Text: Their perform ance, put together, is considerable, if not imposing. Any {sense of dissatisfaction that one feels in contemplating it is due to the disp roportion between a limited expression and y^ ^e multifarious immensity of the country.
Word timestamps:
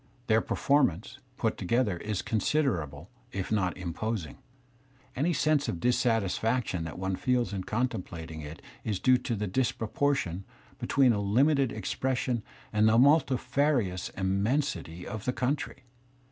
Their 0.25 0.41
perform 0.41 0.89
ance, 0.89 1.19
put 1.37 1.57
together, 1.57 1.97
is 1.97 2.23
considerable, 2.23 3.11
if 3.31 3.51
not 3.51 3.77
imposing. 3.77 4.39
Any 5.15 5.31
{sense 5.41 5.67
of 5.67 5.79
dissatisfaction 5.79 6.85
that 6.85 6.97
one 6.97 7.15
feels 7.15 7.53
in 7.53 7.65
contemplating 7.65 8.41
it 8.41 8.63
is 8.83 8.97
due 8.99 9.19
to 9.19 9.35
the 9.35 9.45
disp 9.45 9.79
roportion 9.79 10.41
between 10.79 11.13
a 11.13 11.21
limited 11.21 11.71
expression 11.71 12.41
and 12.73 12.87
y^ 12.87 12.95
^e 12.95 12.99
multifarious 12.99 14.09
immensity 14.17 15.05
of 15.05 15.25
the 15.25 15.33
country. 15.33 15.83